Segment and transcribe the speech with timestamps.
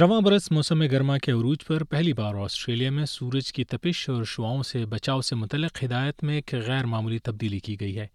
[0.00, 4.24] رواں برس موسم گرما کے عروج پر پہلی بار آسٹریلیا میں سورج کی تپش اور
[4.24, 8.06] شعاؤں سے بچاؤ سے متعلق ہدایت میں ایک غیر معمولی تبدیلی کی گئی ہے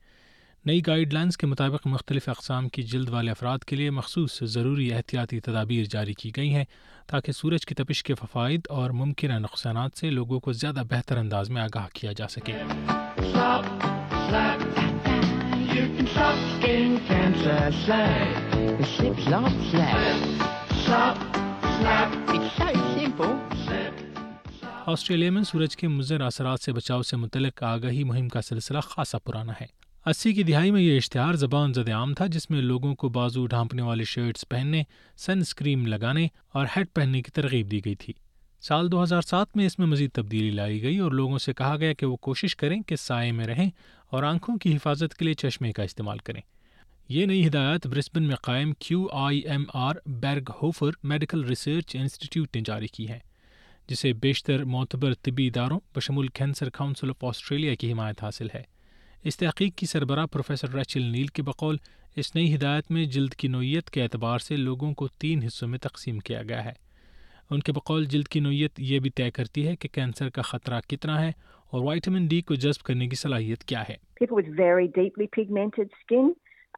[0.65, 4.93] نئی گائیڈ لائنس کے مطابق مختلف اقسام کی جلد والے افراد کے لیے مخصوص ضروری
[4.93, 6.63] احتیاطی تدابیر جاری کی گئی ہیں
[7.07, 11.49] تاکہ سورج کی تپش کے فوائد اور ممکنہ نقصانات سے لوگوں کو زیادہ بہتر انداز
[11.49, 12.53] میں آگاہ کیا جا سکے
[20.85, 21.32] Stop,
[24.85, 29.17] آسٹریلیا میں سورج کے مضر اثرات سے بچاؤ سے متعلق آگاہی مہم کا سلسلہ خاصا
[29.17, 29.65] پرانا ہے
[30.05, 33.45] اسی کی دہائی میں یہ اشتہار زبان زد عام تھا جس میں لوگوں کو بازو
[33.45, 34.83] ڈھانپنے والے شرٹس پہننے
[35.17, 36.27] سن اسکرین لگانے
[36.51, 38.13] اور ہیڈ پہننے کی ترغیب دی گئی تھی
[38.61, 41.75] سال دو ہزار سات میں اس میں مزید تبدیلی لائی گئی اور لوگوں سے کہا
[41.77, 43.69] گیا کہ وہ کوشش کریں کہ سائے میں رہیں
[44.09, 46.41] اور آنکھوں کی حفاظت کے لیے چشمے کا استعمال کریں
[47.09, 52.55] یہ نئی ہدایت برسبن میں قائم Q I M R Berghofer medical research institute
[52.55, 53.17] نے جاری کی ہے
[53.89, 58.61] جسے بیشتر معتبر طبی اداروں بشمول کینسر کاؤنسل آف آسٹریلیا کی حمایت حاصل ہے
[59.23, 61.77] اس تحقیق کی سربراہ پروفیسر ریچل نیل کے بقول
[62.15, 65.79] اس نئی ہدایت میں جلد کی نوعیت کے اعتبار سے لوگوں کو تین حصوں میں
[65.79, 66.73] تقسیم کیا گیا ہے
[67.51, 70.79] ان کے بقول جلد کی نوعیت یہ بھی طے کرتی ہے کہ کینسر کا خطرہ
[70.87, 71.31] کتنا ہے
[71.69, 73.95] اور وائٹمن ڈی کو جذب کرنے کی صلاحیت کیا ہے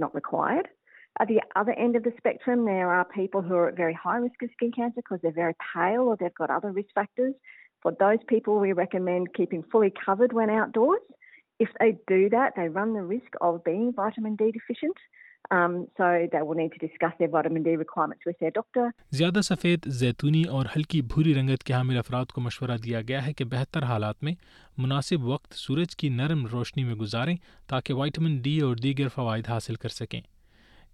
[0.00, 0.68] نوٹ ریکوائرڈ
[1.20, 1.38] آئی
[12.68, 12.96] ون
[12.96, 14.90] رسکشن
[15.50, 15.84] Um,
[19.10, 23.32] زیادہ سفید زیتونی اور ہلکی بھوری رنگت کے حامل افراد کو مشورہ دیا گیا ہے
[23.32, 24.32] کہ بہتر حالات میں
[24.78, 27.36] مناسب وقت سورج کی نرم روشنی میں گزاریں
[27.68, 30.20] تاکہ وائٹمن ڈی اور دیگر فوائد حاصل کر سکیں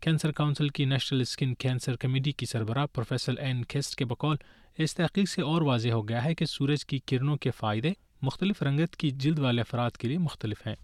[0.01, 4.37] کینسر کاؤنسل کی نیشنل اسکن کینسر کمیٹی کی سربراہ پروفیسر این کھیسٹ کے بقول
[4.79, 7.93] اس تحقیق سے اور واضح ہو گیا ہے کہ سورج کی کرنوں کے فائدے
[8.23, 10.75] مختلف رنگت کی جلد والے افراد کے لیے مختلف ہیں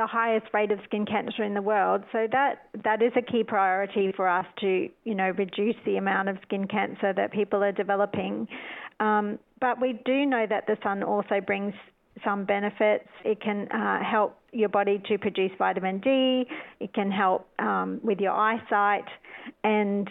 [0.00, 2.26] دا ہائیسٹ فرائی دیو اسکن کینسر ان درلڈ سر
[2.84, 7.62] دس ا کھی فر چی فور آس تری یونیورس سی مف skin cancer the people
[7.62, 8.44] are developing
[9.62, 10.08] but with
[10.68, 11.74] the since ای brains
[12.24, 13.64] some benefits eighteen
[14.12, 17.62] help your body three پیٹریز فائی د مین جی can help
[18.04, 19.10] with your I site
[19.62, 20.10] and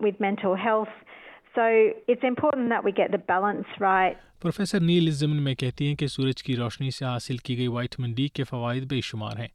[0.00, 1.04] ویت مینسو ہیلف
[4.40, 7.66] پروفیسر نیل اس ضمن میں کہتی ہیں کہ سورج کی روشنی سے حاصل کی گئی
[7.66, 9.48] وائٹمن ڈی کے فوائد بے شمار ہیں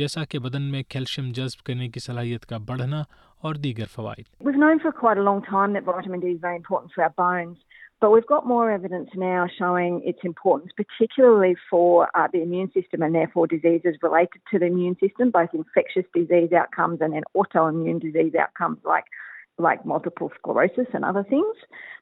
[0.00, 3.02] جیسا کہ بدن میں کیلشیم جذب کرنے کی صلاحیت کا بڑھنا
[3.42, 4.36] اور دیگر فوائد
[8.00, 12.08] But we've got more evidence now showing its importance, particularly for
[12.14, 16.52] uh, the immune system and therefore diseases related to the immune system, both infectious disease
[16.52, 19.10] outcomes and then autoimmune disease outcomes like
[19.58, 21.56] like multiple sclerosis and other things.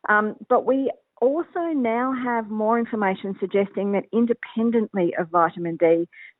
[0.08, 0.90] Um, but we
[1.20, 1.60] also
[1.74, 6.08] now have more information suggesting that independently of vitamin D,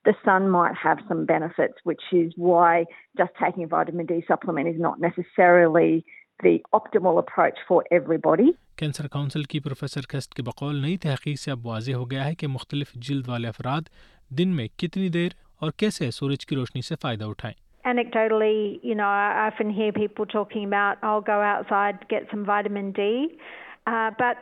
[0.05, 2.85] the sun might have some benefits, which is why
[3.17, 6.05] just taking a vitamin D supplement is not necessarily
[6.43, 8.53] the optimal approach for everybody.
[8.77, 12.35] Cancer council کی professor کسٹ کے بقول نئی تحقیق سے اب واضح ہو گیا ہے
[12.35, 13.89] کہ مختلف جلد والے افراد
[14.39, 17.55] دن میں کتنی دیر اور کیسے سورج کی روشنی سے فائدہ اٹھائیں
[17.87, 19.01] ان
[19.01, 22.99] آر ایفن ہوں کھین بات out Gates environment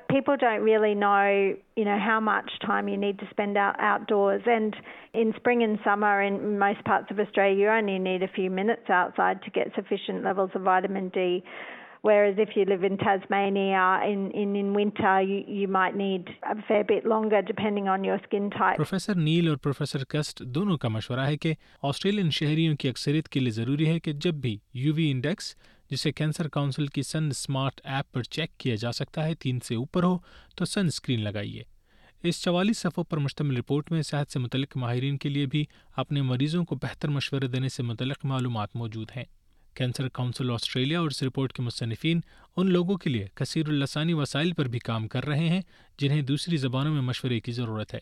[0.07, 4.77] people well ایر این ار ہ نی to spend a outdoors and
[5.13, 7.43] in spring and summer and might سو اسٹر
[7.43, 9.33] ایٹ سر
[9.77, 11.19] ٹفیشن لوس environment
[12.05, 16.61] Whereas if you live in Tasmania in, in, in winter, you, you might need a
[16.63, 18.77] fair bit longer depending on your skin type.
[18.77, 21.55] Professor Neil اور Professor Kust دونوں کا مشورہ ہے کہ
[21.83, 24.57] آسٹریلین شہریوں کی اکثریت کے لیے ضروری ہے کہ جب بھی
[24.81, 25.53] UV index
[25.91, 29.75] جسے کینسر کاؤنسل کی سن سمارٹ ایپ پر چیک کیا جا سکتا ہے تین سے
[29.75, 30.17] اوپر ہو
[30.57, 31.63] تو سن سکرین لگائیے
[32.25, 35.65] اس چوالیس صفحوں پر مشتمل رپورٹ میں صحت سے متعلق ماہرین کے لیے بھی
[35.97, 39.25] اپنے مریضوں کو بہتر مشورہ دینے سے متعلق معلومات موجود ہیں
[39.75, 42.21] کینسر کاؤنسل آسٹریلیا اور اس رپورٹ کے مصنفین
[42.57, 45.61] ان لوگوں کے لیے کثیر السانی وسائل پر بھی کام کر رہے ہیں
[45.99, 48.01] جنہیں دوسری زبانوں میں مشورے کی ضرورت ہے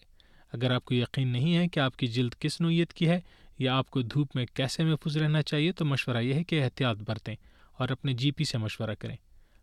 [0.52, 3.20] اگر آپ کو یقین نہیں ہے کہ آپ کی جلد کس نوعیت کی ہے
[3.58, 6.96] یا آپ کو دھوپ میں کیسے محفوظ رہنا چاہیے تو مشورہ یہ ہے کہ احتیاط
[7.06, 7.34] برتیں
[7.78, 9.16] اور اپنے جی پی سے مشورہ کریں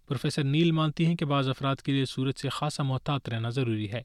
[0.08, 3.92] پروفیسر نیل مانتی ہیں کہ بعض افراد کے لیے سورج سے خاصا محتاط رہنا ضروری
[3.92, 4.02] ہے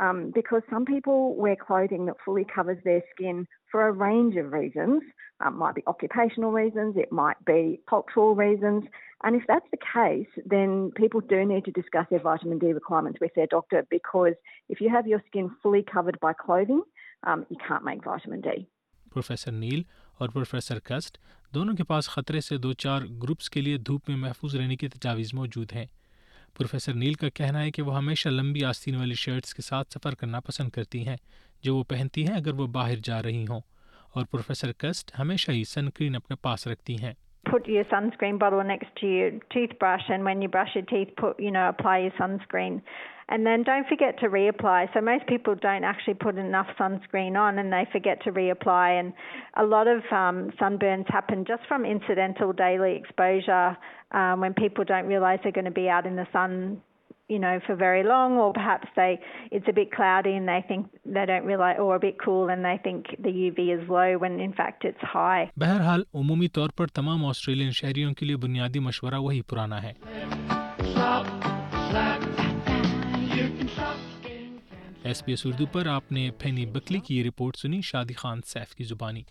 [0.00, 2.94] um, Um, because because some people people wear clothing clothing, that fully fully covers their
[2.94, 5.02] their their skin skin for a range of reasons.
[5.40, 6.96] reasons, reasons.
[6.96, 8.36] it might might be be occupational cultural
[9.24, 10.90] And if if that's the case, then
[11.20, 12.72] do need to discuss vitamin vitamin D D.
[12.72, 14.80] requirements with doctor you
[14.80, 15.20] you have your
[15.94, 16.32] covered by
[17.68, 18.00] can't make
[20.18, 21.18] اور professor کسٹ
[21.54, 24.88] دونوں کے پاس خطرے سے دو چار groups کے لیے دھوپ میں محفوظ رہنے کی
[24.88, 25.86] تجاویز موجود ہیں
[26.56, 30.14] پروفیسر نیل کا کہنا ہے کہ وہ ہمیشہ لمبی آستین والی شرٹس کے ساتھ سفر
[30.14, 31.16] کرنا پسند کرتی ہیں
[31.64, 33.60] جو وہ پہنتی ہیں اگر وہ باہر جا رہی ہوں
[34.14, 37.12] اور پروفیسر کسٹ ہمیشہ ہی سن کرین اپنے پاس رکھتی ہیں
[37.46, 41.40] put your sunscreen bottle next to your toothbrush and when you brush your teeth put
[41.40, 42.76] you know apply your sunscreen
[43.32, 44.80] And then don't forget to reapply.
[44.92, 49.00] So most people don't actually put enough sunscreen on and they forget to reapply.
[49.00, 49.14] And
[49.56, 53.68] a lot of um, sunburns happen just from incidental daily exposure
[54.12, 56.82] um, when people don't realize they're going to be out in the sun.
[57.28, 59.18] You know, for very long, or perhaps they
[59.50, 62.62] it's a bit cloudy and they think they don't realize, or a bit cool and
[62.62, 65.48] they think the UV is low when in fact it's high.
[65.56, 69.92] بہرحال عمومی طور پر تمام Australian شہریوں کے لیے بنیادی مشورہ وہی پرانا ہے.
[70.94, 71.26] Slap,
[71.90, 72.51] slap.
[75.04, 78.40] S B S Urdu پر آپ نے پھینی بکلی کی یہ رپورٹ سنی شادی خان
[78.46, 79.22] سیف کی زبانی